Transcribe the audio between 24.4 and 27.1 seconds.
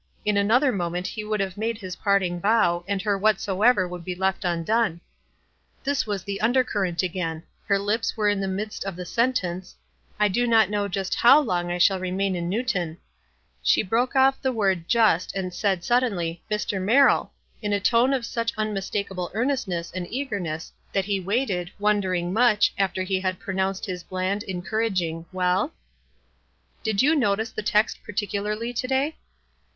encourag ing, "Well?"" Did